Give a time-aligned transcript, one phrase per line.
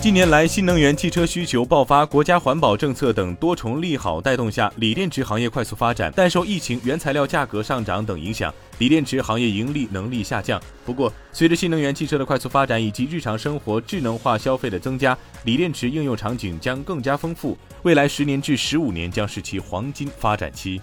[0.00, 6.10] 近年来，新能源汽车需求爆发，国家环保政策等多重利好带动下，锂电池行业快速发展。
[6.16, 10.58] 但受疫情、原材料价格上涨等影响，锂电池行业盈利能力下降。
[10.86, 17.54] 不过，随着新能源汽车的快速发展以及日常生活智能化消费的增加，锂电池应用场景将更加丰富。
[17.82, 20.80] 未来十年至十五年将是其黄金发展期。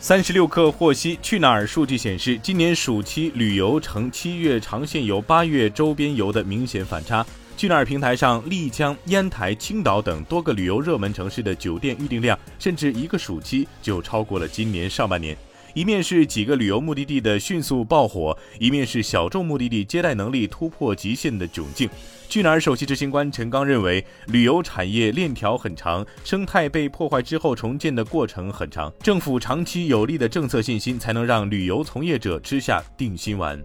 [0.00, 7.24] 三十六氪获悉，去哪儿数据显示，今年暑期旅游呈七月长线游、八月周边游的明显反差。
[7.56, 15.34] 去哪儿平台上，丽江、烟台、青岛等多个旅游热门城市的酒店预订量，甚至一个暑期就超过了今年上半年。
[15.72, 21.88] 一面是几个旅游目的地的迅速爆火，一面是小众目的地接待能力突破极限的窘境。
[22.28, 33.62] 去哪儿首席执行官陈刚认为，旅游产业链条很长，生态被破坏之后重建的过程很长，政府长期有力的政策信心，才能让旅游从业者吃下定心丸。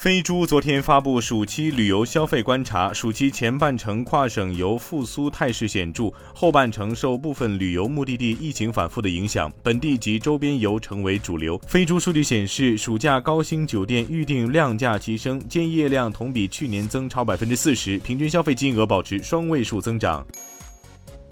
[0.00, 11.58] 飞猪昨天发布暑期旅游消费观察，暑期前半程跨省游复苏态势显著，后半程受部分旅游目的地疫情反复的影响，本地及周边游成为主流。
[11.66, 20.26] 飞猪数据显示，暑假高星酒店预订量价齐升，建业量同比去年增超百分之四十，平均消费金额保持双位数增长。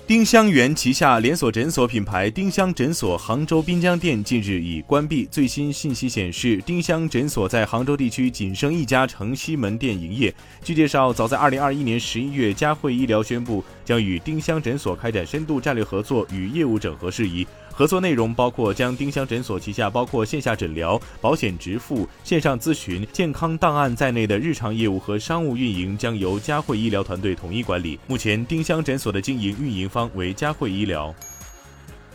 [0.08, 5.26] 丁香园旗下连锁诊所品牌丁香诊所杭州滨江店近日已关闭。
[5.30, 10.34] 最新信息显示，丁香诊所在杭州地区仅剩一家城西门店营业。
[10.64, 17.46] 据介绍，早在2021年11月，佳慧医疗宣布将与丁香诊所开展深度战略合作与业务整合事宜。
[17.78, 27.96] 合作内容包括将丁香诊所旗下包括线下诊疗、保险支付、线上咨询、健康档案在内的日常业务和商务运营将由佳慧医疗团队统一管理。
[28.08, 31.14] 目前，丁香诊所的经营运营方为佳慧医疗。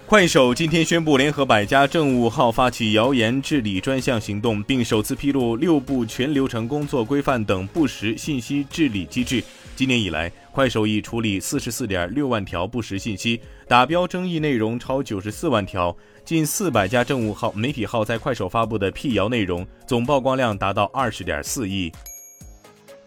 [0.05, 9.41] 快手今天宣布联合百家政务号发起谣言治理专项行动，并首次披露六部全流程工作规范等不实信息治理机制。
[9.75, 21.91] 今年以来，快手已处理四十四点六万条不实信息，打标争议内容超九十四万条，近四百家政务号、媒体号在快手发布的辟谣内容总曝光量达到二十点四亿。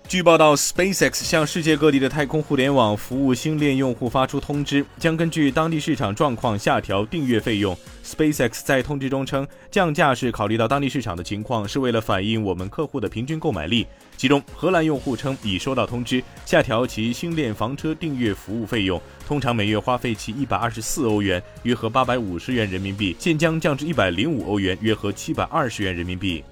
[0.09, 7.77] 据报道，SpaceX 向世界各地的太空互联网服务星链用户发出通知，将根据当地市场状况下调订阅费用。
[8.05, 13.85] SpaceX 在通知中称，降价是考虑到当地市场的情况，是为了反映我们客户的平均购买力。
[14.17, 26.45] 其中，荷兰用户称已收到通知，下调其星链房车订阅服务费用，通常每月花费其一百二十四欧元，约合八百五十元人民币，现将降至一百零五欧元，约合七百二十元人民币。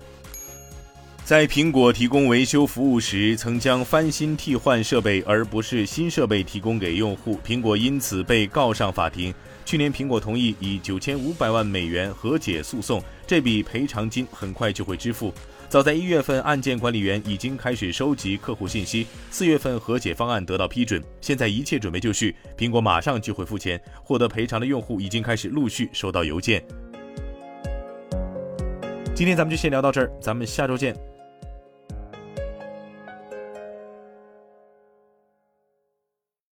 [1.25, 9.33] 在苹果提供维修服务时，曾将翻新替换设备而不是新设备提供给用户，苹果因此被告上法庭。
[9.65, 15.33] 去年，苹果同意以九千五百万美元和解诉讼，这笔赔偿金很快就会支付。
[15.67, 23.81] 早在一月份，案件管理员已经开始收集客户信息，四月份和解方案得到批准，现在一切准备就绪，苹果马上就会付钱。
[24.03, 26.63] 获得赔偿的用户已经开始陆续收到邮件。
[29.15, 30.95] 今天咱们就先聊到这儿，咱们下周见。